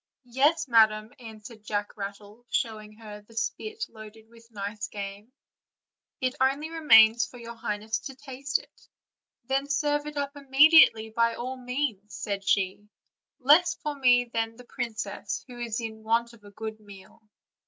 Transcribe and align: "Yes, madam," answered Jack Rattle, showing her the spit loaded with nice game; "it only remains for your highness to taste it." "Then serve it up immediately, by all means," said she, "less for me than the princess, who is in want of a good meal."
"Yes, 0.25 0.67
madam," 0.67 1.13
answered 1.19 1.61
Jack 1.63 1.95
Rattle, 1.95 2.43
showing 2.49 2.93
her 2.93 3.21
the 3.21 3.35
spit 3.37 3.85
loaded 3.87 4.27
with 4.29 4.49
nice 4.49 4.87
game; 4.87 5.31
"it 6.19 6.33
only 6.41 6.71
remains 6.71 7.23
for 7.27 7.37
your 7.37 7.53
highness 7.53 7.99
to 7.99 8.15
taste 8.15 8.57
it." 8.57 8.87
"Then 9.43 9.69
serve 9.69 10.07
it 10.07 10.17
up 10.17 10.35
immediately, 10.35 11.11
by 11.11 11.35
all 11.35 11.55
means," 11.55 12.15
said 12.15 12.43
she, 12.43 12.89
"less 13.37 13.75
for 13.75 13.93
me 13.93 14.23
than 14.25 14.55
the 14.55 14.63
princess, 14.65 15.45
who 15.47 15.59
is 15.59 15.79
in 15.79 16.01
want 16.01 16.33
of 16.33 16.43
a 16.43 16.49
good 16.49 16.79
meal." 16.79 17.21